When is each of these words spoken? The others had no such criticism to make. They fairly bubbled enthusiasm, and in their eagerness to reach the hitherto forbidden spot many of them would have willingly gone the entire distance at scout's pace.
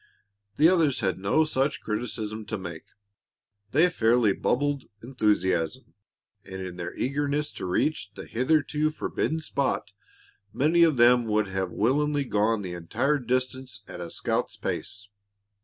The 0.57 0.67
others 0.67 1.01
had 1.01 1.19
no 1.19 1.43
such 1.43 1.79
criticism 1.83 2.43
to 2.45 2.57
make. 2.57 2.85
They 3.71 3.87
fairly 3.87 4.33
bubbled 4.33 4.85
enthusiasm, 5.03 5.93
and 6.43 6.59
in 6.59 6.77
their 6.77 6.95
eagerness 6.95 7.51
to 7.51 7.67
reach 7.67 8.11
the 8.15 8.25
hitherto 8.25 8.89
forbidden 8.89 9.41
spot 9.41 9.91
many 10.51 10.81
of 10.81 10.97
them 10.97 11.25
would 11.27 11.49
have 11.49 11.69
willingly 11.69 12.25
gone 12.25 12.63
the 12.63 12.73
entire 12.73 13.19
distance 13.19 13.83
at 13.87 13.99
scout's 14.11 14.57
pace. 14.57 15.07